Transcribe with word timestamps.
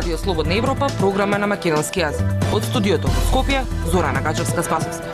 Радио 0.00 0.18
Слободна 0.18 0.54
Европа, 0.54 0.86
програма 0.98 1.38
на 1.38 1.46
македонски 1.46 2.00
јазик. 2.00 2.24
Од 2.56 2.64
студиото 2.64 3.10
во 3.12 3.20
Скопје, 3.26 3.60
Зорана 3.92 4.22
Гачевска-Спасовска. 4.24 5.06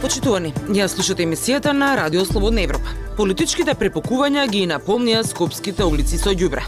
Почитувани, 0.00 0.54
ја 0.70 0.86
слушате 0.88 1.26
емисијата 1.26 1.72
на 1.72 1.96
Радио 1.98 2.24
Слободна 2.24 2.62
Европа. 2.62 2.94
Политичките 3.16 3.74
препокувања 3.74 4.46
ги 4.46 4.62
напомнија 4.70 5.24
скопските 5.26 5.82
улици 5.84 6.16
со 6.22 6.30
ѓубре. 6.30 6.62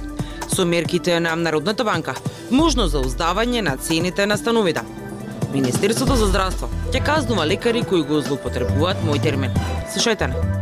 Со 0.54 0.66
мерките 0.66 1.20
на 1.20 1.36
Народната 1.36 1.84
банка, 1.84 2.14
можно 2.50 2.86
за 2.86 3.00
уздавање 3.00 3.60
на 3.60 3.76
цените 3.76 4.26
на 4.26 4.36
становите. 4.36 4.80
Министерството 5.52 6.16
за 6.16 6.26
здравство 6.26 6.68
ќе 6.92 7.04
казнува 7.04 7.46
лекари 7.46 7.82
кои 7.82 8.02
го 8.02 8.20
злоупотребуваат 8.20 9.02
мој 9.06 9.22
термин. 9.22 9.54
Слушајте 9.94 10.30
не. 10.30 10.60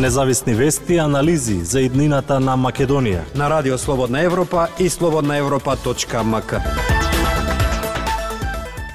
Независни 0.00 0.54
вести 0.54 0.94
и 0.94 0.98
анализи 0.98 1.64
за 1.64 1.80
иднината 1.80 2.40
на 2.40 2.56
Македонија. 2.56 3.20
На 3.34 3.50
Радио 3.50 3.78
Слободна 3.78 4.22
Европа 4.22 4.68
и 4.78 4.88
слободнаевропа.мк. 4.88 6.99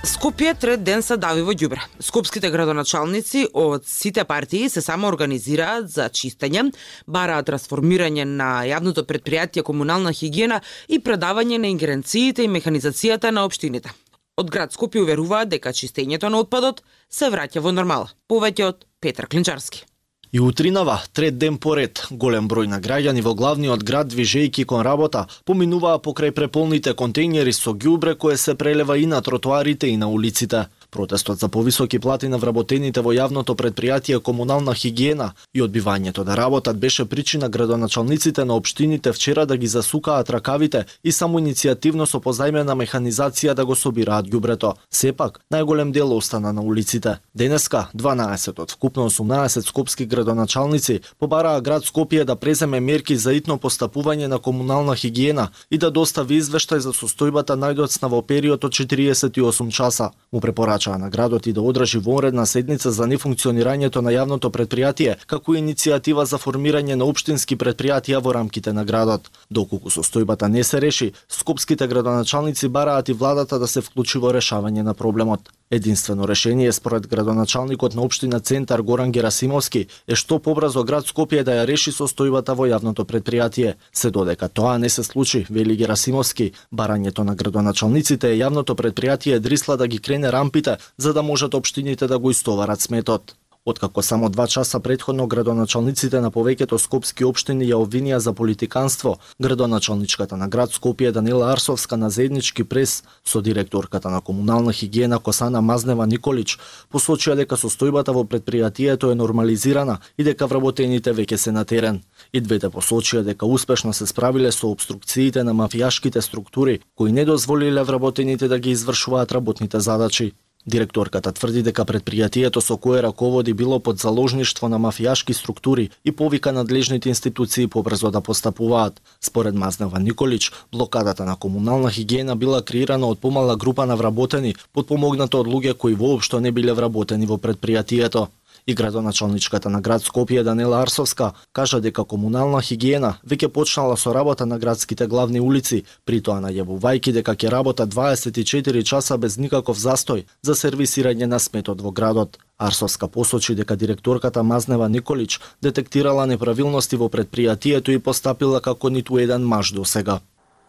Скопје 0.05 0.51
трет 0.53 0.83
ден 0.85 1.01
се 1.01 1.15
дави 1.17 1.41
во 1.41 1.53
ѓубре. 1.57 1.81
Скопските 1.97 2.51
градоначалници 2.53 3.47
од 3.57 3.87
сите 3.89 4.21
партии 4.29 4.67
се 4.69 4.83
само 4.85 5.07
организираат 5.09 5.87
за 5.89 6.05
чистење, 6.13 6.67
бараат 7.07 7.47
трансформирање 7.49 8.27
на 8.29 8.49
јавното 8.69 9.01
предпријатие 9.09 9.63
комунална 9.65 10.13
хигиена 10.13 10.61
и 10.87 11.01
предавање 11.01 11.57
на 11.57 11.73
ингеренциите 11.73 12.45
и 12.45 12.51
механизацијата 12.53 13.33
на 13.33 13.47
општините. 13.49 13.89
Од 14.37 14.53
град 14.53 14.77
Скопје 14.77 15.01
уверуваат 15.01 15.49
дека 15.49 15.73
чистењето 15.73 16.29
на 16.29 16.45
отпадот 16.45 16.85
се 17.09 17.33
враќа 17.33 17.65
во 17.65 17.73
нормала. 17.73 18.13
Повеќе 18.29 18.69
од 18.69 18.85
Петар 19.01 19.25
Клинчарски. 19.25 19.87
И 20.35 20.39
утринава, 20.39 21.01
трет 21.13 21.37
ден 21.37 21.55
поред, 21.63 22.01
голем 22.11 22.49
број 22.51 22.67
на 22.67 22.81
граѓани 22.83 23.21
во 23.23 23.31
главниот 23.39 23.83
град 23.87 24.09
движејки 24.11 24.65
кон 24.67 24.81
работа, 24.83 25.21
поминуваа 25.47 26.01
покрај 26.03 26.33
преполните 26.35 26.91
контейнери 26.91 27.53
со 27.55 27.71
ѓубре 27.71 28.17
кое 28.19 28.35
се 28.35 28.57
прелева 28.59 28.97
и 28.99 29.05
на 29.07 29.21
тротоарите 29.21 29.87
и 29.87 29.95
на 29.95 30.09
улиците. 30.11 30.65
Протестот 30.95 31.39
за 31.39 31.47
повисоки 31.49 31.99
плати 31.99 32.27
на 32.31 32.37
вработените 32.37 33.01
во 33.03 33.11
јавното 33.11 33.51
предпријатие 33.59 34.21
комунална 34.23 34.71
хигиена 34.73 35.33
и 35.53 35.59
одбивањето 35.61 36.23
да 36.23 36.37
работат 36.39 36.77
беше 36.79 37.05
причина 37.05 37.49
градоначалниците 37.49 38.45
на 38.45 38.55
општините 38.55 39.11
вчера 39.11 39.45
да 39.45 39.57
ги 39.57 39.67
засукаат 39.67 40.29
ракавите 40.29 40.85
и 41.03 41.11
само 41.11 41.39
иницијативно 41.39 42.05
со 42.07 42.21
позајмена 42.23 42.77
механизација 42.79 43.53
да 43.53 43.65
го 43.65 43.75
собираат 43.75 44.29
ѓубрето. 44.31 44.73
Сепак, 44.89 45.41
најголем 45.51 45.91
дел 45.91 46.15
остана 46.15 46.53
на 46.53 46.61
улиците. 46.61 47.17
Денеска, 47.35 47.89
12 47.93 48.61
од 48.61 48.71
вкупно 48.71 49.09
18 49.09 49.67
скопски 49.67 50.05
градоначалници 50.05 51.01
побараа 51.19 51.59
град 51.61 51.83
Скопје 51.83 52.23
да 52.23 52.35
преземе 52.35 52.79
мерки 52.79 53.17
за 53.17 53.33
итно 53.33 53.59
постапување 53.59 54.31
на 54.31 54.39
комунална 54.39 54.95
хигиена 54.95 55.49
и 55.69 55.77
да 55.77 55.91
достави 55.91 56.39
извештај 56.39 56.77
за 56.77 56.95
состојбата 56.95 57.59
најдоцна 57.59 58.07
во 58.07 58.21
период 58.21 58.63
од 58.63 58.71
48 58.71 59.71
часа. 59.75 60.11
Му 60.31 60.39
препорача 60.39 60.84
порачаа 60.85 60.97
на 60.97 61.09
градот 61.09 61.47
и 61.47 61.53
да 61.53 61.61
одржи 61.61 61.97
вонредна 61.97 62.45
седница 62.45 62.91
за 62.91 63.03
нефункционирањето 63.07 64.01
на 64.01 64.11
јавното 64.11 64.49
предпријатие, 64.49 65.15
како 65.27 65.55
и 65.55 65.59
иницијатива 65.59 66.25
за 66.25 66.37
формирање 66.37 66.95
на 66.95 67.05
општински 67.05 67.57
предпријатија 67.57 68.21
во 68.21 68.33
рамките 68.33 68.73
на 68.73 68.85
градот. 68.85 69.31
Доколку 69.49 69.89
состојбата 69.89 70.47
не 70.47 70.63
се 70.63 70.81
реши, 70.81 71.13
скопските 71.29 71.87
градоначалници 71.87 72.67
бараат 72.67 73.09
и 73.09 73.13
владата 73.13 73.59
да 73.59 73.67
се 73.67 73.81
вклучи 73.81 74.17
во 74.17 74.31
решавање 74.31 74.83
на 74.83 74.93
проблемот. 74.93 75.49
Единствено 75.71 76.27
решение 76.27 76.71
според 76.71 77.07
градоначалникот 77.07 77.95
на 77.95 78.01
општина 78.01 78.39
Центар 78.39 78.81
Горан 78.81 79.11
Герасимовски 79.11 79.87
е 80.07 80.15
што 80.15 80.37
побрзо 80.39 80.83
град 80.85 81.09
Скопје 81.09 81.41
да 81.43 81.55
ја 81.57 81.63
реши 81.65 81.89
состојбата 81.89 82.53
во 82.53 82.67
јавното 82.69 83.01
предпријатие. 83.09 83.73
Се 83.91 84.11
додека 84.11 84.47
тоа 84.47 84.77
не 84.77 84.89
се 84.89 85.03
случи, 85.03 85.45
вели 85.49 85.75
Герасимовски, 85.75 86.51
барањето 86.73 87.25
на 87.25 87.35
градоначалниците 87.35 88.29
е 88.29 88.37
јавното 88.37 88.77
предпријатие 88.77 89.39
Дрисла 89.39 89.77
да 89.77 89.87
ги 89.87 89.97
крене 89.97 90.31
рампите 90.31 90.77
за 90.97 91.13
да 91.13 91.23
можат 91.23 91.53
општините 91.53 92.07
да 92.07 92.19
го 92.19 92.29
истоварат 92.29 92.81
сметот. 92.81 93.35
Откако 93.67 94.01
само 94.01 94.29
два 94.29 94.47
часа 94.47 94.79
предходно 94.79 95.25
градоначалниците 95.27 96.19
на 96.21 96.29
повеќето 96.29 96.77
скопски 96.77 97.25
општини 97.25 97.65
ја 97.65 97.79
обвинија 97.81 98.19
за 98.21 98.33
политиканство, 98.33 99.15
градоначалничката 99.41 100.37
на 100.37 100.47
град 100.47 100.69
Скопје 100.69 101.11
Данила 101.11 101.49
Арсовска 101.51 101.97
на 101.97 102.09
заеднички 102.09 102.63
прес 102.63 103.03
со 103.25 103.41
директорката 103.41 104.09
на 104.09 104.21
комунална 104.21 104.73
хигиена 104.73 105.19
Косана 105.19 105.61
Мазнева 105.61 106.05
Николич 106.05 106.59
посочија 106.93 107.33
дека 107.41 107.57
состојбата 107.57 108.13
во 108.13 108.21
предпријатието 108.21 109.11
е 109.11 109.15
нормализирана 109.15 109.97
и 110.17 110.23
дека 110.23 110.45
вработените 110.45 111.17
веќе 111.17 111.35
се 111.35 111.51
на 111.51 111.65
терен. 111.65 112.03
И 112.33 112.41
двете 112.41 112.69
посочија 112.69 113.25
дека 113.25 113.49
успешно 113.49 113.93
се 113.93 114.05
справиле 114.05 114.51
со 114.51 114.69
обструкциите 114.69 115.43
на 115.43 115.57
мафијашките 115.57 116.21
структури 116.21 116.79
кои 116.95 117.11
не 117.11 117.25
дозволиле 117.25 117.83
вработените 117.83 118.47
да 118.47 118.59
ги 118.59 118.69
извршуваат 118.69 119.31
работните 119.31 119.79
задачи. 119.79 120.33
Директорката 120.65 121.29
тврди 121.31 121.61
дека 121.61 121.83
предпријатието 121.85 122.57
со 122.57 122.77
кое 122.77 123.01
раководи 123.05 123.53
било 123.53 123.77
под 123.79 123.99
заложништво 124.01 124.69
на 124.69 124.79
мафијашки 124.81 125.33
структури 125.37 125.89
и 126.03 126.11
повика 126.11 126.51
надлежните 126.51 127.09
институции 127.09 127.67
побрзо 127.67 128.09
да 128.11 128.21
постапуваат. 128.21 129.01
Според 129.21 129.55
Мазнева 129.55 129.99
Николич, 129.99 130.51
блокадата 130.71 131.25
на 131.25 131.35
комунална 131.35 131.91
хигиена 131.91 132.35
била 132.35 132.61
креирана 132.61 133.05
од 133.05 133.19
помала 133.19 133.55
група 133.55 133.85
на 133.85 133.95
вработени, 133.95 134.55
подпомогната 134.73 135.37
од 135.37 135.47
луѓе 135.47 135.77
кои 135.77 135.93
воопшто 135.93 136.39
не 136.39 136.51
биле 136.51 136.73
вработени 136.73 137.25
во 137.25 137.37
предпријатието. 137.37 138.27
И 138.67 138.73
градоначалничката 138.73 139.69
на 139.69 139.81
град 139.81 140.01
Скопје 140.01 140.43
Данела 140.43 140.81
Арсовска 140.81 141.33
кажа 141.53 141.79
дека 141.81 142.03
комунална 142.03 142.61
хигиена 142.65 143.11
веќе 143.21 143.51
почнала 143.53 143.97
со 143.97 144.13
работа 144.13 144.45
на 144.45 144.57
градските 144.57 145.05
главни 145.07 145.39
улици, 145.39 145.83
при 146.05 146.17
тоа 146.21 146.41
најавувајќи 146.41 147.13
дека 147.13 147.35
ќе 147.35 147.51
работа 147.53 147.85
24 147.85 148.83
часа 148.83 149.17
без 149.17 149.37
никаков 149.37 149.77
застој 149.77 150.25
за 150.41 150.55
сервисирање 150.57 151.29
на 151.29 151.39
сметот 151.39 151.81
во 151.81 151.91
градот. 151.91 152.39
Арсовска 152.57 153.07
посочи 153.07 153.55
дека 153.55 153.75
директорката 153.75 154.43
Мазнева 154.43 154.89
Николич 154.89 155.39
детектирала 155.61 156.25
неправилности 156.25 156.95
во 156.95 157.05
предпријатието 157.05 157.93
и 157.93 157.99
постапила 157.99 158.61
како 158.61 158.89
ниту 158.89 159.19
еден 159.19 159.45
маж 159.45 159.71
до 159.77 159.85
сега. 159.85 160.19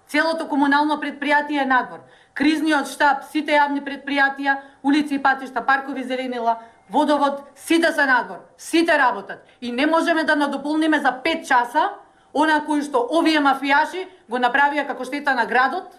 Целото 0.09 0.49
комунално 0.49 1.01
предпријатие 1.01 1.63
е 1.63 1.67
надвор. 1.67 2.05
Кризниот 2.35 2.93
штаб, 2.93 3.25
сите 3.33 3.57
јавни 3.57 3.81
предпријатија, 3.81 4.61
улици 4.83 5.15
и 5.15 5.23
патишта, 5.23 5.65
паркови 5.65 6.05
зеленила, 6.05 6.59
водовод, 6.91 7.43
сите 7.55 7.93
се 7.93 8.07
надвор, 8.07 8.37
сите 8.59 8.99
работат. 8.99 9.47
И 9.61 9.73
не 9.73 9.87
можеме 9.87 10.25
да 10.25 10.37
надополниме 10.37 11.01
за 11.01 11.21
5 11.25 11.47
часа 11.47 11.91
она 12.35 12.61
кој 12.69 12.85
што 12.85 13.01
овие 13.11 13.41
мафијаши 13.41 14.07
го 14.29 14.39
направија 14.39 14.87
како 14.87 15.05
штета 15.05 15.35
на 15.35 15.47
градот 15.47 15.97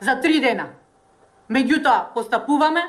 за 0.00 0.20
3 0.20 0.40
дена. 0.40 0.66
Меѓутоа, 1.50 2.12
постапуваме, 2.14 2.82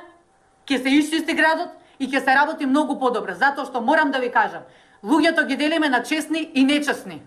ќе 0.67 0.83
се 0.83 0.89
исчисти 0.89 1.33
градот 1.33 1.69
и 1.99 2.09
ќе 2.09 2.23
се 2.23 2.35
работи 2.35 2.65
многу 2.65 2.99
подобро, 2.99 3.33
затоа 3.33 3.65
што 3.65 3.81
морам 3.81 4.11
да 4.11 4.19
ви 4.19 4.31
кажам, 4.31 4.67
луѓето 5.03 5.45
ги 5.47 5.55
делиме 5.55 5.89
на 5.89 6.03
честни 6.03 6.51
и 6.53 6.63
нечестни. 6.63 7.21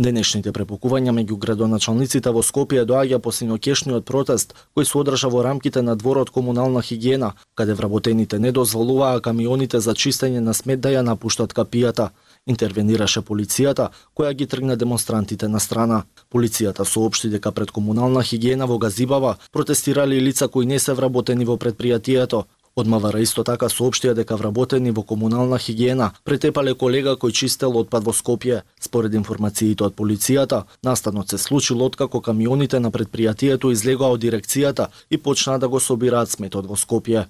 Денешните 0.00 0.48
препукувања 0.56 1.12
меѓу 1.12 1.36
градоначалниците 1.36 2.30
во 2.32 2.40
Скопје 2.40 2.86
доаѓа 2.88 3.18
по 3.20 3.32
синокешниот 3.36 4.06
протест 4.08 4.54
кој 4.72 4.86
се 4.88 4.94
одржа 4.96 5.28
во 5.28 5.42
рамките 5.44 5.82
на 5.84 5.92
дворот 5.92 6.30
комунална 6.32 6.80
хигиена, 6.80 7.34
каде 7.54 7.74
вработените 7.76 8.38
не 8.38 8.52
дозволуваа 8.58 9.20
камионите 9.20 9.80
за 9.86 9.92
чистење 9.92 10.40
на 10.40 10.54
смет 10.56 10.80
да 10.80 10.94
ја 10.94 11.02
напуштат 11.04 11.52
капијата. 11.52 12.08
Интервенираше 12.48 13.20
полицијата, 13.20 13.90
која 14.16 14.32
ги 14.32 14.46
тргна 14.46 14.76
демонстрантите 14.80 15.48
на 15.48 15.60
страна. 15.60 16.04
Полицијата 16.32 16.88
соопшти 16.88 17.28
дека 17.28 17.52
пред 17.52 17.70
комунална 17.70 18.22
хигиена 18.22 18.66
во 18.66 18.78
Газибава 18.78 19.36
протестирали 19.52 20.20
лица 20.20 20.48
кои 20.48 20.64
не 20.64 20.78
се 20.78 20.94
вработени 20.94 21.44
во 21.44 21.58
предпријатието, 21.60 22.44
Од 22.80 22.88
МВР 22.88 23.18
исто 23.20 23.42
така 23.44 23.68
соопштија 23.68 24.14
дека 24.16 24.38
вработени 24.40 24.92
во 24.96 25.02
комунална 25.04 25.58
хигиена 25.60 26.06
претепале 26.24 26.72
колега 26.82 27.12
кој 27.20 27.34
чистел 27.36 27.76
отпад 27.76 28.06
во 28.08 28.14
Скопје. 28.16 28.62
Според 28.80 29.12
информациите 29.18 29.84
од 29.84 29.92
полицијата, 29.98 30.62
настанот 30.82 31.28
се 31.28 31.38
случил 31.38 31.82
откако 31.84 32.22
камионите 32.24 32.80
на 32.80 32.88
предпријатието 32.90 33.68
излегоа 33.74 34.14
од 34.16 34.24
дирекцијата 34.24 34.88
и 35.10 35.18
почнаа 35.18 35.58
да 35.58 35.68
го 35.68 35.80
собираат 35.80 36.32
сметот 36.32 36.64
во 36.64 36.80
Скопје. 36.80 37.26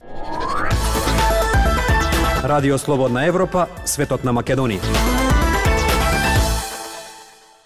Радио 2.47 2.79
Слободна 2.79 3.27
Европа, 3.27 3.67
светот 3.85 4.23
на 4.23 4.31
Македонија. 4.31 4.87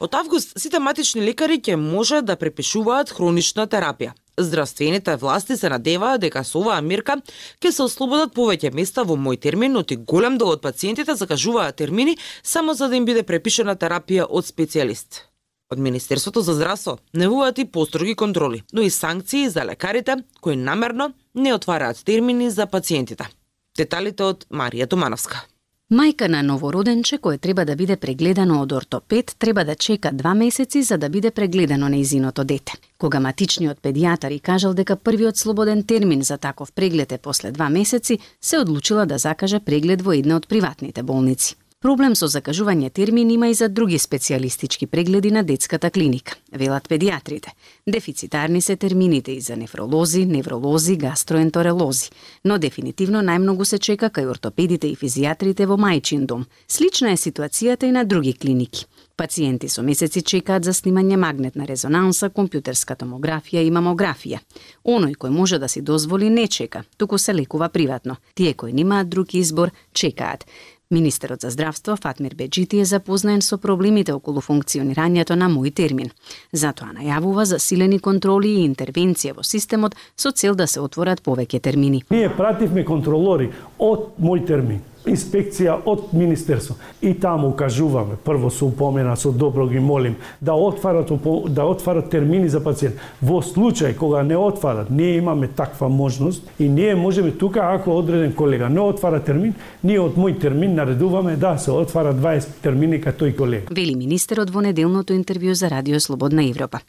Од 0.01 0.15
август 0.15 0.57
сите 0.57 0.81
матични 0.81 1.21
лекари 1.21 1.61
ќе 1.61 1.77
може 1.77 2.23
да 2.23 2.41
препишуваат 2.41 3.13
хронична 3.13 3.69
терапија. 3.69 4.17
Здравствените 4.39 5.17
власти 5.17 5.57
се 5.57 5.69
надеваат 5.69 6.21
дека 6.21 6.43
со 6.45 6.59
оваа 6.59 6.83
мерка 6.83 7.21
ќе 7.63 7.71
се 7.71 7.85
ослободат 7.85 8.35
повеќе 8.35 8.73
места 8.75 9.05
во 9.07 9.15
мој 9.15 9.39
термин, 9.39 9.73
но 9.79 9.85
и 9.87 9.97
голем 9.97 10.39
дел 10.39 10.51
од 10.57 10.63
пациентите 10.63 11.15
закажуваат 11.15 11.77
термини 11.77 12.19
само 12.43 12.75
за 12.75 12.89
да 12.89 12.97
им 12.97 13.07
биде 13.07 13.23
препишана 13.23 13.77
терапија 13.77 14.27
од 14.29 14.45
специјалист. 14.45 15.23
Од 15.71 15.79
Министерството 15.79 16.43
за 16.43 16.55
здравство 16.55 16.99
невуваат 17.15 17.59
и 17.59 17.65
построги 17.65 18.15
контроли, 18.15 18.63
но 18.73 18.83
и 18.83 18.91
санкции 18.91 19.49
за 19.49 19.65
лекарите 19.65 20.17
кои 20.41 20.57
намерно 20.57 21.13
не 21.35 21.55
отвараат 21.55 22.05
термини 22.05 22.51
за 22.51 22.67
пациентите. 22.67 23.31
Деталите 23.77 24.23
од 24.23 24.47
Марија 24.51 24.87
Томановска. 24.87 25.47
Мајка 25.95 26.27
на 26.29 26.43
новороденче 26.43 27.19
кое 27.19 27.39
треба 27.39 27.65
да 27.65 27.77
биде 27.77 27.97
прегледано 27.97 28.57
од 28.63 28.73
ортопед 28.73 29.37
треба 29.39 29.65
да 29.65 29.75
чека 29.75 30.11
два 30.13 30.35
месеци 30.35 30.83
за 30.83 30.99
да 30.99 31.09
биде 31.09 31.31
прегледано 31.31 31.89
неизиното 31.89 32.45
дете. 32.45 32.73
Кога 32.99 33.21
матичниот 33.21 33.79
педијатар 33.79 34.35
и 34.35 34.41
кажал 34.41 34.75
дека 34.75 34.97
првиот 34.97 35.37
слободен 35.37 35.85
термин 35.85 36.23
за 36.23 36.39
таков 36.39 36.73
преглед 36.73 37.13
е 37.13 37.19
после 37.19 37.51
два 37.51 37.69
месеци, 37.69 38.19
се 38.41 38.59
одлучила 38.59 39.07
да 39.07 39.19
закаже 39.19 39.61
преглед 39.61 40.03
во 40.03 40.13
една 40.13 40.37
од 40.37 40.49
приватните 40.49 41.03
болници. 41.03 41.55
Проблем 41.85 42.15
со 42.17 42.31
закажување 42.33 42.89
термин 42.97 43.29
има 43.29 43.51
и 43.53 43.55
за 43.55 43.67
други 43.69 43.99
специјалистички 44.01 44.87
прегледи 44.89 45.29
на 45.31 45.43
детската 45.45 45.91
клиника, 45.91 46.39
велат 46.53 46.89
педиатрите. 46.89 47.53
Дефицитарни 47.87 48.61
се 48.61 48.77
термините 48.77 49.33
и 49.33 49.41
за 49.41 49.57
нефролози, 49.57 50.25
невролози, 50.25 50.97
гастроентеролози, 50.97 52.09
но 52.45 52.57
дефинитивно 52.59 53.21
најмногу 53.21 53.69
се 53.69 53.79
чека 53.79 54.09
кај 54.09 54.31
ортопедите 54.33 54.89
и 54.89 54.97
физијатрите 54.97 55.69
во 55.69 55.77
мајчин 55.77 56.25
дом. 56.25 56.47
Слична 56.69 57.13
е 57.13 57.21
ситуацијата 57.21 57.85
и 57.85 57.93
на 57.93 58.05
други 58.05 58.33
клиники. 58.33 58.87
Пациенти 59.17 59.69
со 59.69 59.83
месеци 59.87 60.25
чекаат 60.27 60.65
за 60.65 60.73
снимање 60.75 61.15
магнетна 61.21 61.69
резонанса, 61.69 62.33
компјутерска 62.35 62.97
томографија 62.99 63.61
и 63.63 63.71
мамографија. 63.71 64.41
Оној 64.83 65.15
кој 65.15 65.31
може 65.31 65.61
да 65.63 65.69
си 65.69 65.83
дозволи 65.83 66.31
не 66.31 66.49
чека, 66.49 66.83
туку 66.97 67.19
се 67.19 67.35
лекува 67.35 67.69
приватно. 67.69 68.17
Тие 68.35 68.55
кои 68.55 68.73
немаат 68.73 69.09
друг 69.09 69.35
избор, 69.35 69.71
чекаат. 69.93 70.47
Министерот 70.91 71.41
за 71.41 71.51
здравство 71.51 71.97
Фатмир 71.97 72.35
Беджити 72.35 72.81
е 72.81 72.85
запознаен 72.85 73.43
со 73.43 73.59
проблемите 73.59 74.13
околу 74.13 74.41
функционирањето 74.45 75.35
на 75.35 75.49
мој 75.49 75.73
термин. 75.75 76.11
Затоа 76.53 76.93
најавува 76.93 77.45
засилени 77.49 77.99
контроли 77.99 78.53
и 78.59 78.67
интервенција 78.69 79.33
во 79.35 79.43
системот 79.43 79.97
со 80.17 80.31
цел 80.31 80.55
да 80.55 80.67
се 80.67 80.81
отворат 80.81 81.25
повеќе 81.25 81.61
термини. 81.61 82.05
Ние 82.11 82.29
пративме 82.37 82.85
контролори 82.85 83.49
од 83.79 84.13
мој 84.21 84.47
термин 84.47 84.83
инспекција 85.07 85.77
од 85.85 86.13
Министерство. 86.13 86.77
И 87.03 87.15
таму 87.15 87.53
кажуваме, 87.57 88.17
прво 88.25 88.51
се 88.51 88.65
упомена, 88.65 89.17
со 89.17 89.33
добро 89.33 89.67
ги 89.69 89.79
молим, 89.79 90.17
да 90.41 90.53
отварат, 90.53 91.13
да 91.49 91.65
отварат 91.65 92.11
термини 92.11 92.49
за 92.49 92.61
пациент. 92.65 92.97
Во 93.23 93.43
случај 93.43 93.97
кога 93.97 94.23
не 94.23 94.37
отварат, 94.37 94.91
ние 94.91 95.17
имаме 95.17 95.49
таква 95.49 95.89
можност 95.89 96.51
и 96.59 96.69
ние 96.69 96.95
можеме 96.95 97.31
тука, 97.31 97.61
ако 97.63 97.99
одреден 97.99 98.33
колега 98.33 98.69
не 98.69 98.81
отвара 98.81 99.21
термин, 99.21 99.55
ние 99.85 100.01
од 100.01 100.17
мој 100.17 100.39
термин 100.41 100.75
наредуваме 100.75 101.37
да 101.37 101.59
се 101.59 101.71
отвара 101.71 102.15
20 102.15 102.63
термини 102.63 103.01
кај 103.03 103.19
тој 103.21 103.37
колега. 103.37 103.75
Вели 103.75 103.95
министерот 103.95 104.51
во 104.51 104.61
неделното 104.65 105.13
интервју 105.13 105.53
за 105.53 105.71
Радио 105.71 106.01
Слободна 106.01 106.45
Европа. 106.49 106.81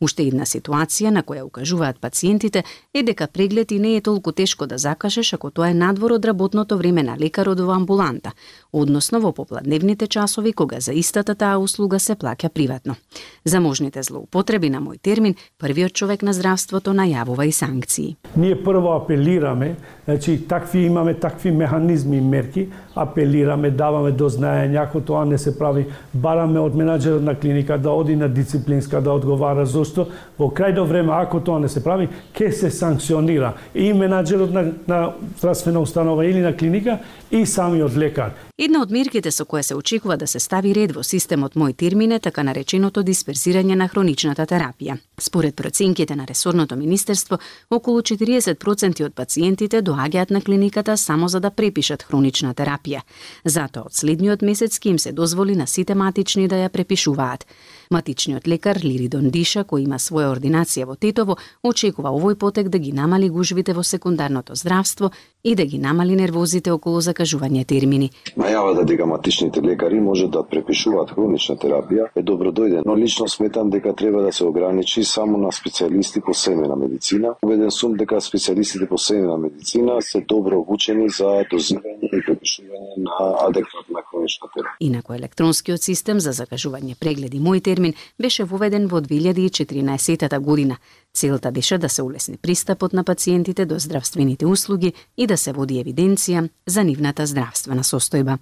Уште 0.00 0.26
една 0.28 0.44
ситуација 0.44 1.10
на 1.10 1.22
која 1.22 1.46
укажуваат 1.46 2.00
пациентите 2.00 2.64
е 2.94 3.02
дека 3.02 3.26
преглед 3.26 3.72
и 3.72 3.78
не 3.78 3.96
е 3.96 4.00
толку 4.00 4.32
тешко 4.32 4.66
да 4.66 4.78
закажеш 4.78 5.32
ако 5.32 5.50
тоа 5.50 5.70
е 5.70 5.74
надвор 5.74 6.10
од 6.10 6.24
работното 6.24 6.76
време 6.78 7.02
на 7.02 7.16
лекарот 7.18 7.61
во 7.66 7.76
амбуланта, 7.76 8.32
односно 8.72 9.20
во 9.20 9.32
попладневните 9.32 10.06
часови 10.06 10.52
кога 10.52 10.80
за 10.80 10.92
истата 10.92 11.34
таа 11.34 11.58
услуга 11.58 11.98
се 11.98 12.14
плаќа 12.14 12.48
приватно. 12.48 12.96
За 13.44 13.60
можните 13.60 14.02
злоупотреби 14.02 14.70
на 14.70 14.80
мој 14.80 15.00
термин, 15.00 15.34
првиот 15.58 15.92
човек 15.92 16.22
на 16.22 16.32
здравството 16.32 16.92
најавува 16.92 17.46
и 17.48 17.52
санкции. 17.52 18.16
Ние 18.36 18.56
прво 18.64 18.96
апелираме, 18.96 19.76
значи 20.04 20.48
такви 20.48 20.86
имаме 20.86 21.14
такви 21.14 21.50
механизми 21.50 22.16
и 22.16 22.20
мерки, 22.20 22.68
апелираме, 22.94 23.70
даваме 23.70 24.12
до 24.12 24.28
знаење 24.28 24.80
ако 24.82 25.00
тоа 25.00 25.24
не 25.24 25.38
се 25.38 25.54
прави, 25.58 25.86
бараме 26.12 26.60
од 26.60 26.76
менаџерот 26.76 27.22
на 27.22 27.34
клиника 27.34 27.78
да 27.78 27.90
оди 27.90 28.16
на 28.16 28.28
дисциплинска 28.28 29.00
да 29.00 29.12
одговара 29.12 29.66
зошто 29.66 30.06
во 30.38 30.50
крајно 30.50 30.86
време 30.88 31.12
ако 31.16 31.40
тоа 31.40 31.58
не 31.60 31.68
се 31.68 31.84
прави, 31.84 32.08
ќе 32.34 32.50
се 32.50 32.70
санкционира 32.70 33.54
и 33.74 33.92
менаџерот 33.92 34.52
на, 34.52 34.64
на 34.86 35.12
здравствена 35.38 35.80
установа 35.80 36.26
или 36.26 36.40
на 36.40 36.56
клиника 36.56 36.98
и 37.30 37.46
самиот 37.46 37.96
лекар. 37.96 38.32
Една 38.62 38.78
од 38.84 38.92
мерките 38.94 39.30
со 39.34 39.42
која 39.42 39.64
се 39.66 39.74
очекува 39.74 40.14
да 40.16 40.26
се 40.30 40.38
стави 40.38 40.70
ред 40.76 40.92
во 40.94 41.02
системот 41.02 41.56
мој 41.58 41.72
термин 41.74 42.12
е 42.14 42.18
така 42.22 42.44
нареченото 42.46 43.02
дисперзирање 43.02 43.74
на 43.74 43.88
хроничната 43.90 44.44
терапија. 44.46 45.00
Според 45.18 45.56
проценките 45.56 46.14
на 46.16 46.26
ресорното 46.26 46.76
министерство, 46.76 47.38
околу 47.70 48.04
40% 48.06 49.02
од 49.04 49.14
пациентите 49.18 49.82
доаѓаат 49.82 50.30
на 50.30 50.40
клиниката 50.40 50.96
само 50.96 51.28
за 51.28 51.40
да 51.40 51.50
препишат 51.50 52.02
хронична 52.02 52.54
терапија. 52.54 53.02
Затоа 53.44 53.90
од 53.90 53.98
следниот 53.98 54.46
месец 54.46 54.78
ќе 54.78 54.94
им 54.94 54.98
се 54.98 55.12
дозволи 55.12 55.56
на 55.56 55.66
сите 55.66 55.94
матични 55.94 56.46
да 56.46 56.62
ја 56.62 56.68
препишуваат. 56.68 57.46
Матичниот 57.90 58.46
лекар 58.46 58.78
Лири 58.84 59.08
Дондиша, 59.08 59.64
кој 59.64 59.88
има 59.88 59.98
своја 59.98 60.30
ординација 60.36 60.86
во 60.86 60.94
Тетово, 60.94 61.36
очекува 61.62 62.14
овој 62.14 62.38
потек 62.38 62.68
да 62.68 62.78
ги 62.78 62.92
намали 62.92 63.28
гужвите 63.28 63.74
во 63.74 63.82
секундарното 63.82 64.54
здравство 64.54 65.10
и 65.44 65.54
да 65.54 65.64
ги 65.66 65.78
намали 65.78 66.16
нервозите 66.16 66.70
околу 66.72 67.00
закажување 67.02 67.64
термини. 67.66 68.10
Најавата 68.38 68.82
да 68.82 68.84
дека 68.84 69.06
матичните 69.06 69.62
лекари 69.62 70.00
може 70.00 70.28
да 70.30 70.44
препишуваат 70.46 71.10
хронична 71.16 71.56
терапија 71.56 72.08
е 72.16 72.22
добродојден, 72.22 72.86
но 72.86 72.96
лично 72.96 73.28
сметам 73.28 73.70
дека 73.70 73.94
треба 73.94 74.22
да 74.22 74.32
се 74.32 74.44
ограничи 74.44 75.04
само 75.04 75.38
на 75.38 75.50
специјалисти 75.50 76.22
по 76.24 76.34
семена 76.34 76.76
медицина. 76.76 77.34
Убеден 77.42 77.70
сум 77.70 77.96
дека 77.98 78.20
специјалистите 78.20 78.88
по 78.88 78.98
семена 78.98 79.36
медицина 79.36 79.98
се 80.00 80.20
добро 80.20 80.60
обучени 80.60 81.08
за 81.08 81.42
дозирање 81.50 82.10
и 82.12 82.22
препишување 82.28 83.02
на 83.08 83.32
адекватна 83.48 84.01
терапија. 84.38 84.76
Инако 84.80 85.14
електронскиот 85.14 85.82
систем 85.82 86.20
за 86.20 86.32
закажување 86.32 86.94
прегледи 86.94 87.40
мој 87.40 87.62
термин 87.62 87.94
беше 88.18 88.44
воведен 88.44 88.86
во 88.88 89.00
2014 89.00 90.38
година. 90.40 90.76
Целта 91.14 91.52
беше 91.52 91.78
да 91.78 91.88
се 91.88 92.02
улесни 92.02 92.36
пристапот 92.36 92.92
на 92.92 93.04
пациентите 93.04 93.66
до 93.66 93.78
здравствените 93.78 94.46
услуги 94.46 94.92
и 95.16 95.26
да 95.26 95.36
се 95.36 95.52
води 95.52 95.82
евиденција 95.84 96.48
за 96.66 96.84
нивната 96.84 97.26
здравствена 97.26 97.84
состојба. 97.84 98.38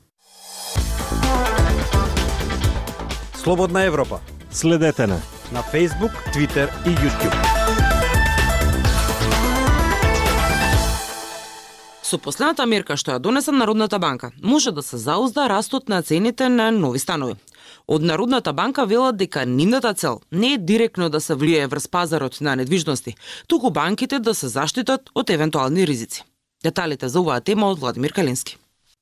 Слободна 3.34 3.82
Европа. 3.84 4.20
Следете 4.50 5.06
на 5.06 5.20
на 5.52 5.62
Facebook, 5.62 6.12
Twitter 6.32 6.68
и 6.86 6.94
YouTube. 6.94 7.49
Со 12.10 12.18
последната 12.18 12.64
мерка 12.66 12.96
што 12.98 13.12
ја 13.12 13.20
донесе 13.22 13.52
Народната 13.54 13.98
банка, 14.02 14.32
може 14.42 14.72
да 14.74 14.82
се 14.82 14.98
заузда 14.98 15.44
растот 15.48 15.88
на 15.88 16.02
цените 16.02 16.48
на 16.48 16.70
нови 16.74 16.98
станови. 16.98 17.36
Од 17.86 18.02
Народната 18.02 18.52
банка 18.52 18.86
велат 18.86 19.16
дека 19.16 19.44
нивната 19.46 19.94
цел 19.94 20.18
не 20.32 20.54
е 20.54 20.58
директно 20.58 21.08
да 21.08 21.20
се 21.20 21.34
влие 21.34 21.66
врз 21.66 21.86
пазарот 21.88 22.40
на 22.40 22.56
недвижности, 22.56 23.14
туку 23.46 23.70
банките 23.70 24.18
да 24.18 24.34
се 24.34 24.48
заштитат 24.48 25.10
од 25.14 25.30
евентуални 25.30 25.86
ризици. 25.86 26.24
Деталите 26.64 27.08
за 27.08 27.20
оваа 27.20 27.40
тема 27.40 27.70
од 27.70 27.78
Владимир 27.78 28.12
Калински. 28.12 28.58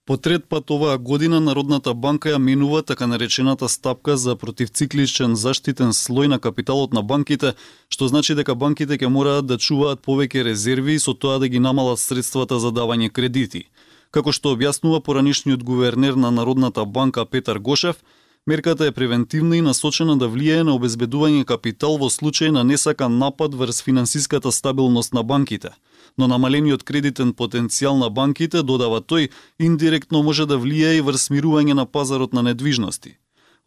По 0.08 0.16
трет 0.16 0.44
пат 0.48 0.70
оваа 0.70 0.98
година 0.98 1.38
Народната 1.40 1.92
банка 1.94 2.30
ја 2.30 2.38
минува 2.40 2.78
така 2.82 3.06
наречената 3.06 3.68
стапка 3.68 4.16
за 4.16 4.36
противцикличен 4.40 5.34
заштитен 5.36 5.92
слој 5.92 6.30
на 6.32 6.38
капиталот 6.38 6.94
на 6.96 7.02
банките, 7.02 7.52
што 7.92 8.08
значи 8.08 8.32
дека 8.38 8.54
банките 8.54 8.96
ќе 8.96 9.10
мораат 9.12 9.44
да 9.44 9.58
чуваат 9.58 10.00
повеќе 10.00 10.46
резерви 10.48 10.94
и 10.96 11.02
со 11.04 11.12
тоа 11.12 11.36
да 11.38 11.48
ги 11.48 11.60
намалат 11.60 12.00
средствата 12.00 12.56
за 12.56 12.72
давање 12.72 13.12
кредити. 13.12 13.68
Како 14.10 14.32
што 14.32 14.56
објаснува 14.56 15.04
поранишниот 15.04 15.60
гувернер 15.60 16.16
на 16.16 16.30
Народната 16.30 16.86
банка 16.86 17.26
Петар 17.26 17.58
Гошев, 17.58 18.00
Мерката 18.46 18.86
е 18.86 18.92
превентивна 18.92 19.56
и 19.56 19.60
насочена 19.60 20.16
да 20.16 20.28
влијае 20.28 20.62
на 20.62 20.76
обезбедување 20.78 21.44
капитал 21.44 21.98
во 21.98 22.08
случај 22.08 22.50
на 22.50 22.64
несакан 22.64 23.18
напад 23.18 23.54
врз 23.54 23.82
финансиската 23.82 24.52
стабилност 24.52 25.12
на 25.12 25.22
банките– 25.22 25.70
но 26.18 26.26
намалениот 26.26 26.82
кредитен 26.82 27.32
потенцијал 27.32 27.98
на 27.98 28.10
банките, 28.10 28.62
додава 28.62 29.00
тој, 29.00 29.30
индиректно 29.58 30.22
може 30.22 30.46
да 30.46 30.58
влијае 30.58 30.98
и 30.98 31.04
врз 31.06 31.28
смирување 31.30 31.78
на 31.78 31.86
пазарот 31.86 32.32
на 32.32 32.42
недвижности. 32.42 33.18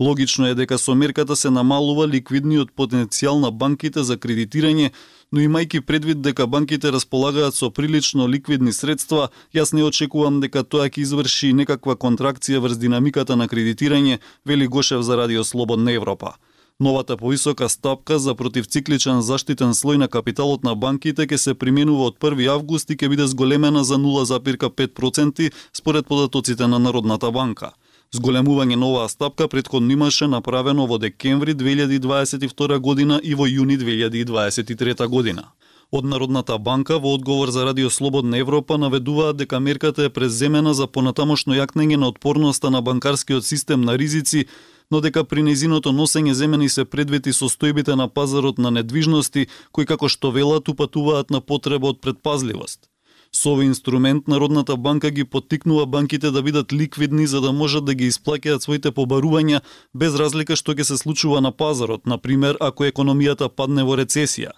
Логично 0.01 0.47
е 0.47 0.55
дека 0.57 0.79
со 0.81 0.95
мерката 0.97 1.35
се 1.37 1.49
намалува 1.53 2.07
ликвидниот 2.09 2.71
потенцијал 2.73 3.37
на 3.37 3.51
банките 3.53 4.01
за 4.01 4.15
кредитирање, 4.17 4.89
но 5.31 5.43
имајќи 5.45 5.81
предвид 5.85 6.23
дека 6.25 6.47
банките 6.47 6.89
располагаат 6.91 7.53
со 7.53 7.69
прилично 7.69 8.25
ликвидни 8.27 8.73
средства, 8.73 9.27
јас 9.53 9.75
не 9.77 9.83
очекувам 9.85 10.39
дека 10.41 10.63
тоа 10.63 10.87
ќе 10.89 11.03
изврши 11.03 11.51
некаква 11.53 11.93
контракција 11.93 12.63
врз 12.63 12.81
динамиката 12.81 13.37
на 13.37 13.45
кредитирање, 13.47 14.17
вели 14.45 14.67
Гошев 14.67 15.03
за 15.05 15.17
Радио 15.17 15.43
Слободна 15.43 15.93
Европа. 15.93 16.33
Новата 16.79 17.17
повисока 17.17 17.69
стапка 17.69 18.17
за 18.19 18.33
противцикличен 18.33 19.21
заштитен 19.21 19.77
слој 19.77 20.01
на 20.01 20.07
капиталот 20.07 20.63
на 20.63 20.73
банките 20.73 21.27
ќе 21.29 21.37
се 21.37 21.53
применува 21.53 22.09
од 22.09 22.17
1 22.17 22.41
август 22.49 22.89
и 22.89 22.97
ќе 22.97 23.09
биде 23.13 23.27
зголемена 23.27 23.83
за 23.83 24.01
0,5% 24.01 25.51
според 25.73 26.07
податоците 26.07 26.67
на 26.67 26.79
Народната 26.79 27.31
банка. 27.31 27.71
Зголемување 28.11 28.75
на 28.75 28.87
оваа 28.91 29.07
стапка 29.07 29.45
предходно 29.47 29.93
имаше 29.95 30.27
направено 30.27 30.85
во 30.87 30.97
декември 30.99 31.53
2022 31.55 32.79
година 32.87 33.19
и 33.23 33.35
во 33.39 33.47
јуни 33.47 33.77
2023 33.79 35.07
година. 35.07 35.45
Од 35.91 36.05
Народната 36.05 36.57
банка 36.57 36.97
во 36.99 37.13
одговор 37.15 37.51
за 37.55 37.63
Радио 37.65 37.89
Слободна 37.89 38.37
Европа 38.37 38.77
наведуваат 38.77 39.37
дека 39.37 39.59
мерката 39.59 40.03
е 40.03 40.09
преземена 40.09 40.73
за 40.73 40.87
понатамошно 40.87 41.55
јакнење 41.55 41.95
на 41.95 42.11
отпорноста 42.11 42.69
на 42.69 42.81
банкарскиот 42.81 43.45
систем 43.45 43.87
на 43.87 43.97
ризици, 43.97 44.45
но 44.91 44.99
дека 44.99 45.23
при 45.23 45.43
незиното 45.43 45.95
носење 45.95 46.35
земени 46.35 46.69
се 46.69 46.85
предвети 46.85 47.31
состојбите 47.31 47.95
на 47.95 48.09
пазарот 48.09 48.57
на 48.57 48.71
недвижности, 48.71 49.47
кои 49.71 49.85
како 49.85 50.11
што 50.11 50.35
велат 50.35 50.67
упатуваат 50.67 51.31
на 51.31 51.39
потреба 51.39 51.95
од 51.95 52.01
предпазливост. 52.01 52.90
Со 53.31 53.53
овој 53.55 53.69
инструмент 53.71 54.27
Народната 54.27 54.75
банка 54.75 55.09
ги 55.09 55.23
поттикнува 55.23 55.85
банките 55.85 56.31
да 56.31 56.41
бидат 56.43 56.73
ликвидни 56.73 57.27
за 57.27 57.41
да 57.41 57.51
можат 57.51 57.85
да 57.85 57.93
ги 57.93 58.11
исплаќаат 58.11 58.59
своите 58.59 58.91
побарувања 58.91 59.61
без 59.93 60.15
разлика 60.15 60.55
што 60.55 60.75
ќе 60.75 60.83
се 60.83 60.97
случува 60.97 61.39
на 61.41 61.51
пазарот, 61.51 62.05
на 62.05 62.17
пример 62.17 62.57
ако 62.59 62.83
економијата 62.83 63.47
падне 63.49 63.87
во 63.87 63.95
рецесија 63.95 64.51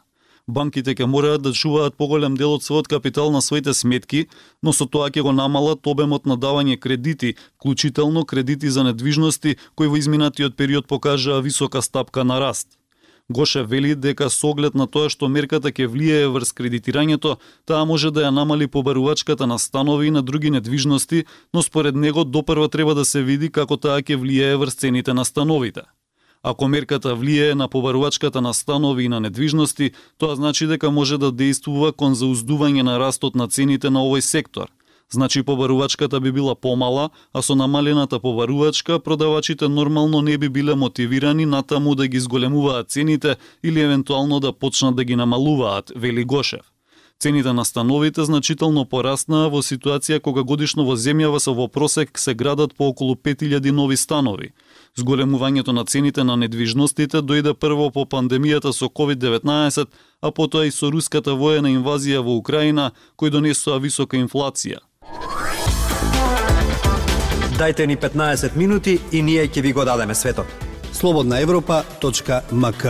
банките 0.47 0.95
ќе 0.95 1.05
мораат 1.07 1.41
да 1.41 1.53
чуваат 1.53 1.95
поголем 1.95 2.35
дел 2.35 2.53
од 2.57 2.65
својот 2.65 2.89
капитал 2.91 3.31
на 3.31 3.41
своите 3.41 3.73
сметки, 3.73 4.27
но 4.61 4.73
со 4.73 4.85
тоа 4.85 5.09
ќе 5.09 5.23
го 5.23 5.31
намалат 5.31 5.87
обемот 5.87 6.25
на 6.25 6.37
давање 6.37 6.79
кредити, 6.79 7.35
вклучително 7.55 8.25
кредити 8.25 8.69
за 8.69 8.83
недвижности 8.83 9.57
кои 9.75 9.87
во 9.87 9.97
изминатиот 9.97 10.57
период 10.57 10.87
покажаа 10.87 11.41
висока 11.41 11.81
стапка 11.81 12.23
на 12.23 12.39
раст. 12.39 12.67
Гоше 13.29 13.63
вели 13.63 13.95
дека 13.95 14.29
со 14.29 14.49
оглед 14.51 14.75
на 14.75 14.83
тоа 14.87 15.07
што 15.09 15.29
мерката 15.31 15.71
ќе 15.71 15.87
влијае 15.87 16.27
врз 16.27 16.51
кредитирањето, 16.51 17.37
таа 17.63 17.85
може 17.87 18.11
да 18.11 18.27
ја 18.27 18.31
намали 18.35 18.67
побарувачката 18.67 19.47
на 19.47 19.59
станови 19.59 20.07
и 20.07 20.11
на 20.11 20.21
други 20.21 20.51
недвижности, 20.51 21.23
но 21.53 21.63
според 21.63 21.95
него 21.95 22.23
допрва 22.23 22.67
треба 22.69 22.95
да 22.95 23.05
се 23.05 23.23
види 23.23 23.49
како 23.49 23.77
таа 23.77 24.03
ќе 24.03 24.19
влијае 24.19 24.59
врз 24.59 24.75
цените 24.75 25.13
на 25.13 25.23
становите. 25.25 25.87
Ако 26.43 26.67
мерката 26.67 27.15
влијае 27.15 27.55
на 27.55 27.69
побарувачката 27.69 28.41
на 28.41 28.53
станови 28.53 29.05
и 29.05 29.09
на 29.09 29.19
недвижности, 29.19 29.93
тоа 30.17 30.35
значи 30.35 30.67
дека 30.67 30.91
може 30.91 31.17
да 31.17 31.31
действува 31.31 31.93
кон 31.93 32.19
зауздување 32.19 32.83
на 32.83 32.99
растот 32.99 33.35
на 33.35 33.47
цените 33.47 33.89
на 33.89 34.03
овој 34.03 34.19
сектор. 34.19 34.67
Значи 35.13 35.43
побарувачката 35.43 36.19
би 36.19 36.31
била 36.31 36.55
помала, 36.55 37.09
а 37.33 37.41
со 37.41 37.55
намалената 37.55 38.19
побарувачка 38.19 38.99
продавачите 38.99 39.67
нормално 39.67 40.21
не 40.21 40.37
би 40.37 40.49
биле 40.49 40.75
мотивирани 40.75 41.45
натаму 41.45 41.95
да 41.95 42.07
ги 42.07 42.19
зголемуваат 42.19 42.89
цените 42.89 43.35
или 43.63 43.81
евентуално 43.81 44.39
да 44.39 44.53
почнат 44.53 44.95
да 44.95 45.03
ги 45.03 45.15
намалуваат, 45.15 45.91
вели 45.95 46.23
Гошев. 46.23 46.61
Цените 47.19 47.53
на 47.53 47.65
становите 47.65 48.23
значително 48.23 48.85
пораснаа 48.89 49.49
во 49.49 49.61
ситуација 49.61 50.19
кога 50.19 50.43
годишно 50.43 50.83
во 50.83 50.95
земјава 50.97 51.37
се 51.39 51.53
во 51.53 51.67
просек 51.67 52.19
се 52.19 52.33
градат 52.33 52.73
по 52.75 52.87
околу 52.87 53.15
5000 53.15 53.71
нови 53.71 53.97
станови. 53.97 54.49
Зголемувањето 54.97 55.71
на 55.71 55.85
цените 55.85 56.23
на 56.23 56.35
недвижностите 56.37 57.21
дојде 57.21 57.53
прво 57.53 57.91
по 57.91 58.05
пандемијата 58.05 58.73
со 58.73 58.89
COVID-19, 58.89 59.85
а 60.21 60.31
потоа 60.31 60.65
и 60.65 60.71
со 60.71 60.89
руската 60.89 61.35
воена 61.35 61.69
инвазија 61.69 62.25
во 62.25 62.33
Украина, 62.35 62.91
кој 63.15 63.29
донесоа 63.29 63.77
висока 63.77 64.17
инфлација. 64.17 64.81
Дайте 67.57 67.87
ни 67.87 67.97
15 67.97 68.55
минути 68.55 68.99
и 69.11 69.21
ние 69.21 69.47
ќе 69.47 69.61
ви 69.61 69.73
го 69.73 69.85
дадеме 69.85 70.15
светот. 70.15 70.45
Слободна 70.91 71.39
Европа.мк 71.39 72.85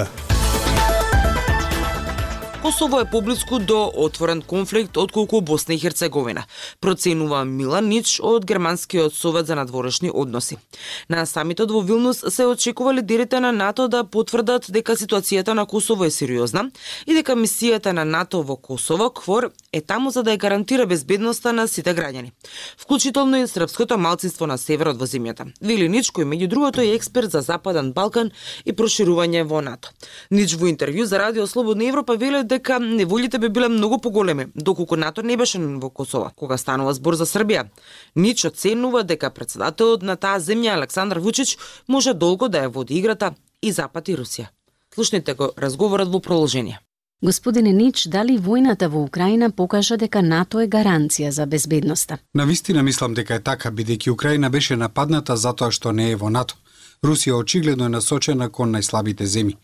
Косово 2.64 3.00
е 3.00 3.06
поблиску 3.06 3.60
до 3.60 3.92
отворен 3.96 4.42
конфликт 4.42 4.98
отколку 4.98 5.42
Босна 5.42 5.74
и 5.74 5.80
Херцеговина, 5.80 6.46
проценува 6.82 7.44
Милан 7.46 7.88
Нич 7.88 8.20
од 8.24 8.46
Германскиот 8.46 9.14
совет 9.14 9.48
за 9.48 9.56
надворешни 9.56 10.10
односи. 10.14 10.58
На 11.10 11.26
самитот 11.26 11.72
во 11.72 11.82
Вилнус 11.82 12.24
се 12.30 12.46
очекува 12.46 12.94
лидерите 12.94 13.40
на 13.40 13.52
НАТО 13.52 13.88
да 13.88 14.04
потврдат 14.04 14.72
дека 14.72 14.96
ситуацијата 14.96 15.54
на 15.54 15.66
Косово 15.66 16.06
е 16.06 16.12
сериозна 16.12 16.72
и 17.06 17.14
дека 17.14 17.36
мисијата 17.36 17.92
на 17.92 18.06
НАТО 18.06 18.42
во 18.42 18.56
Косово, 18.56 19.10
КФОР, 19.10 19.52
е 19.74 19.82
таму 19.82 20.12
за 20.12 20.24
да 20.24 20.32
ја 20.32 20.38
гарантира 20.38 20.88
безбедноста 20.88 21.52
на 21.54 21.68
сите 21.68 21.92
граѓани, 21.92 22.32
вклучително 22.78 23.44
и 23.44 23.48
српското 23.48 23.98
малцинство 23.98 24.48
на 24.48 24.58
северот 24.58 24.96
во 24.96 25.04
земјата. 25.04 25.52
Вили 25.60 25.90
Нич, 25.90 26.12
кој 26.16 26.24
меѓу 26.24 26.48
другото 26.48 26.82
е 26.82 26.96
експерт 26.96 27.32
за 27.32 27.42
Западен 27.42 27.92
Балкан 27.92 28.32
и 28.64 28.72
проширување 28.72 29.44
во 29.44 29.60
НАТО. 29.60 29.92
Нич 30.32 30.56
во 30.56 30.72
интервју 30.72 31.04
за 31.04 31.20
Радио 31.20 31.48
Слободна 31.48 31.92
Европа 31.92 32.16
веле 32.16 32.53
дека 32.54 32.80
неволите 32.80 33.40
би 33.40 33.50
биле 33.50 33.70
многу 33.70 34.00
поголеми, 34.02 34.48
доколку 34.56 34.96
НАТО 34.96 35.24
не 35.24 35.38
беше 35.38 35.60
во 35.60 35.90
Косово, 35.90 36.32
кога 36.36 36.58
станува 36.58 36.94
збор 36.94 37.16
за 37.16 37.26
Србија. 37.26 37.68
Нич 38.16 38.46
оценува 38.46 39.04
дека 39.04 39.30
председателот 39.30 40.04
на 40.04 40.16
таа 40.16 40.40
земја 40.40 40.78
Александар 40.78 41.18
Вучич 41.18 41.58
може 41.88 42.14
долго 42.14 42.50
да 42.50 42.66
ја 42.66 42.74
води 42.74 42.98
играта 42.98 43.34
и 43.62 43.72
Запад 43.72 44.10
и 44.10 44.18
Русија. 44.18 44.48
Слушнете 44.94 45.34
го 45.34 45.52
разговорот 45.58 46.10
во 46.14 46.20
продолжение. 46.20 46.80
Господине 47.24 47.72
Нич, 47.72 48.08
дали 48.08 48.38
војната 48.38 48.88
во 48.88 49.04
Украина 49.04 49.50
покажа 49.52 49.98
дека 49.98 50.22
НАТО 50.22 50.60
е 50.60 50.68
гаранција 50.68 51.30
за 51.30 51.46
безбедноста? 51.46 52.18
На 52.34 52.46
вистина 52.46 52.84
мислам 52.84 53.14
дека 53.14 53.36
е 53.36 53.40
така, 53.40 53.72
бидејќи 53.72 54.12
Украина 54.12 54.50
беше 54.50 54.76
нападната 54.76 55.38
затоа 55.38 55.72
што 55.72 55.92
не 55.92 56.12
е 56.12 56.16
во 56.16 56.30
НАТО. 56.30 56.56
Русија 57.04 57.40
очигледно 57.40 57.86
е 57.86 57.96
насочена 57.96 58.50
кон 58.50 58.76
најслабите 58.76 59.24
земји. 59.24 59.56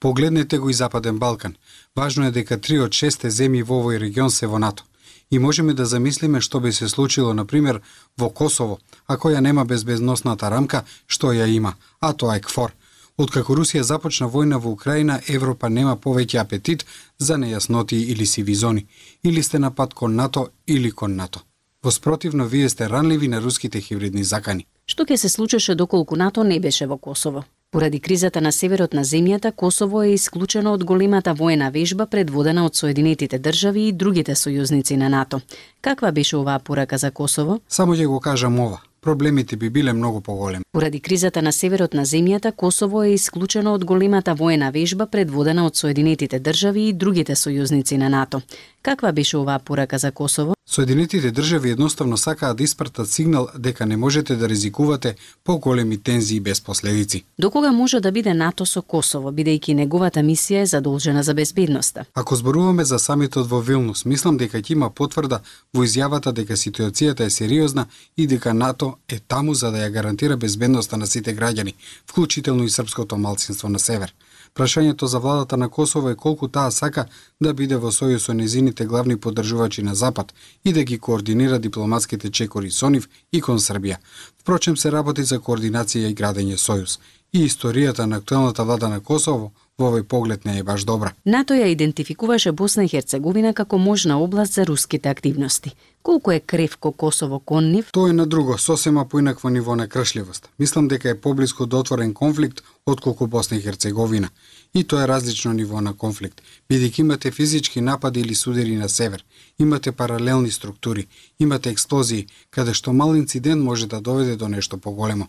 Погледнете 0.00 0.58
го 0.58 0.70
и 0.70 0.74
Западен 0.74 1.18
Балкан. 1.18 1.56
Важно 1.96 2.26
е 2.26 2.30
дека 2.30 2.60
три 2.60 2.78
од 2.78 2.92
шесте 2.92 3.30
земји 3.30 3.64
во 3.64 3.80
овој 3.80 3.98
регион 3.98 4.30
се 4.30 4.46
во 4.46 4.58
НАТО. 4.58 4.84
И 5.30 5.38
можеме 5.38 5.74
да 5.74 5.86
замислиме 5.86 6.40
што 6.40 6.60
би 6.60 6.72
се 6.72 6.88
случило, 6.88 7.34
на 7.34 7.44
пример, 7.44 7.80
во 8.18 8.30
Косово, 8.30 8.78
ако 9.06 9.30
ја 9.30 9.40
нема 9.40 9.64
безбедносната 9.64 10.50
рамка, 10.50 10.84
што 11.06 11.32
ја 11.32 11.46
има, 11.46 11.74
а 12.00 12.12
тоа 12.12 12.36
е 12.36 12.40
КФОР. 12.40 12.72
Откако 13.16 13.54
Русија 13.56 13.80
започна 13.80 14.28
војна 14.28 14.60
во 14.60 14.70
Украина, 14.70 15.20
Европа 15.28 15.68
нема 15.68 15.96
повеќе 15.96 16.40
апетит 16.40 16.86
за 17.18 17.34
нејасноти 17.34 17.96
или 18.12 18.26
сиви 18.26 18.54
зони. 18.54 18.86
Или 19.24 19.42
сте 19.42 19.58
на 19.58 19.70
пат 19.70 19.94
кон 19.94 20.14
НАТО 20.14 20.48
или 20.66 20.90
кон 20.90 21.16
НАТО. 21.16 21.40
Во 21.82 21.90
спротивно, 21.90 22.46
вие 22.46 22.68
сте 22.68 22.88
ранливи 22.90 23.28
на 23.28 23.40
руските 23.40 23.80
хибридни 23.80 24.24
закани. 24.24 24.66
Што 24.86 25.04
ќе 25.04 25.16
се 25.16 25.28
случеше 25.28 25.74
доколку 25.74 26.16
НАТО 26.16 26.44
не 26.44 26.60
беше 26.60 26.86
во 26.86 26.98
Косово? 26.98 27.44
Поради 27.76 28.00
кризата 28.00 28.40
на 28.40 28.52
северот 28.52 28.94
на 28.94 29.02
земјата, 29.04 29.50
Косово 29.52 30.02
е 30.02 30.14
исклучено 30.14 30.72
од 30.72 30.84
големата 30.84 31.34
воена 31.34 31.68
вежба 31.70 32.06
предводена 32.06 32.64
од 32.64 32.76
Соединетите 32.76 33.38
држави 33.38 33.82
и 33.88 33.92
другите 33.92 34.32
сојузници 34.32 34.96
на 34.96 35.10
НАТО. 35.12 35.40
Каква 35.82 36.12
беше 36.12 36.36
оваа 36.36 36.58
порака 36.58 36.98
за 36.98 37.10
Косово? 37.10 37.58
Само 37.68 37.92
ќе 37.92 38.06
го 38.06 38.20
кажам 38.20 38.56
ова 38.60 38.80
проблемите 39.02 39.56
би 39.56 39.70
биле 39.70 39.92
многу 39.92 40.20
поголеми. 40.20 40.64
Поради 40.72 41.00
кризата 41.00 41.42
на 41.42 41.52
северот 41.52 41.94
на 41.94 42.06
земјата, 42.06 42.52
Косово 42.52 43.02
е 43.02 43.12
исклучено 43.12 43.74
од 43.74 43.84
големата 43.84 44.34
воена 44.34 44.72
вежба 44.72 45.06
предводена 45.06 45.66
од 45.66 45.76
Соединетите 45.76 46.40
држави 46.40 46.88
и 46.88 46.92
другите 46.92 47.36
сојузници 47.36 47.96
на 47.96 48.08
НАТО. 48.08 48.40
Каква 48.82 49.12
беше 49.12 49.36
оваа 49.36 49.58
порака 49.58 49.98
за 49.98 50.12
Косово? 50.12 50.55
Соединетите 50.68 51.30
држави 51.30 51.70
едноставно 51.70 52.16
сакаат 52.16 52.56
да 52.56 52.62
испратат 52.62 53.10
сигнал 53.10 53.48
дека 53.58 53.86
не 53.86 53.96
можете 53.96 54.36
да 54.36 54.48
ризикувате 54.48 55.14
поголеми 55.44 55.98
тензии 56.02 56.40
без 56.40 56.60
последици. 56.60 57.24
До 57.38 57.50
кога 57.50 57.72
може 57.72 58.00
да 58.00 58.12
биде 58.12 58.34
НАТО 58.34 58.66
со 58.66 58.82
Косово, 58.82 59.30
бидејќи 59.30 59.74
неговата 59.74 60.20
мисија 60.20 60.62
е 60.62 60.66
задолжена 60.66 61.22
за 61.22 61.34
безбедноста? 61.34 62.04
Ако 62.14 62.36
зборуваме 62.36 62.84
за 62.84 62.98
самитот 62.98 63.46
во 63.46 63.60
Вилнус, 63.60 64.04
мислам 64.04 64.36
дека 64.36 64.58
ќе 64.58 64.72
има 64.72 64.90
потврда 64.90 65.40
во 65.74 65.86
изјавата 65.86 66.32
дека 66.32 66.58
ситуацијата 66.58 67.26
е 67.26 67.30
сериозна 67.30 67.86
и 68.16 68.26
дека 68.26 68.54
НАТО 68.54 68.96
е 69.08 69.18
таму 69.18 69.54
за 69.54 69.70
да 69.70 69.86
ја 69.86 69.90
гарантира 69.90 70.36
безбедноста 70.36 70.96
на 70.96 71.06
сите 71.06 71.36
граѓани, 71.36 71.74
вклучително 72.10 72.64
и 72.64 72.70
српското 72.70 73.16
малцинство 73.16 73.68
на 73.68 73.78
север. 73.78 74.14
Прашањето 74.56 75.06
за 75.06 75.18
владата 75.18 75.56
на 75.56 75.68
Косово 75.68 76.10
е 76.10 76.16
колку 76.16 76.48
таа 76.48 76.70
сака 76.70 77.04
да 77.40 77.52
биде 77.54 77.76
во 77.76 77.90
сојуз 77.92 78.24
со 78.24 78.32
незините 78.32 78.86
главни 78.86 79.16
поддржувачи 79.16 79.82
на 79.82 79.94
Запад 79.94 80.32
и 80.64 80.72
да 80.72 80.84
ги 80.84 80.98
координира 80.98 81.58
дипломатските 81.58 82.30
чекори 82.30 82.70
со 82.70 82.88
нив 82.88 83.08
и 83.32 83.40
кон 83.40 83.58
Србија. 83.58 83.96
Впрочем 84.40 84.76
се 84.76 84.92
работи 84.92 85.24
за 85.24 85.38
координација 85.38 86.08
и 86.08 86.14
градење 86.14 86.56
сојуз. 86.56 86.98
И 87.32 87.44
историјата 87.48 88.06
на 88.06 88.16
актуелната 88.16 88.64
влада 88.64 88.88
на 88.88 89.00
Косово 89.00 89.52
во 89.78 89.90
овој 89.90 90.06
поглед 90.08 90.46
не 90.48 90.58
е 90.58 90.62
баш 90.64 90.84
добра. 90.88 91.12
НАТО 91.24 91.54
ја 91.54 91.68
идентификуваше 91.68 92.52
Босна 92.52 92.84
и 92.84 92.88
Херцеговина 92.88 93.52
како 93.52 93.78
можна 93.78 94.16
област 94.18 94.54
за 94.54 94.64
руските 94.64 95.08
активности. 95.08 95.74
Колку 96.02 96.32
е 96.32 96.40
кревко 96.40 96.92
Косово 96.92 97.40
кон 97.40 97.70
нив? 97.72 97.90
Тоа 97.92 98.10
е 98.10 98.12
на 98.12 98.26
друго, 98.26 98.58
сосема 98.58 99.04
поинакво 99.08 99.50
ниво 99.50 99.76
на 99.76 99.88
кршливост. 99.88 100.48
Мислам 100.58 100.88
дека 100.88 101.10
е 101.10 101.20
поблиску 101.20 101.66
до 101.66 101.80
отворен 101.80 102.14
конфликт 102.14 102.62
отколку 102.86 103.26
Босна 103.26 103.56
и 103.56 103.60
Херцеговина. 103.60 104.28
И 104.74 104.84
тоа 104.84 105.02
е 105.04 105.08
различно 105.08 105.52
ниво 105.52 105.80
на 105.80 105.92
конфликт, 105.92 106.40
бидејќи 106.70 107.00
имате 107.00 107.30
физички 107.30 107.80
напади 107.80 108.20
или 108.20 108.34
судери 108.34 108.76
на 108.76 108.88
север, 108.88 109.24
имате 109.58 109.92
паралелни 109.92 110.50
структури, 110.50 111.06
имате 111.40 111.70
експлозии, 111.70 112.26
каде 112.50 112.74
што 112.74 112.92
мал 112.92 113.14
инцидент 113.14 113.62
може 113.62 113.86
да 113.86 114.00
доведе 114.00 114.36
до 114.36 114.48
нешто 114.48 114.78
поголемо. 114.78 115.28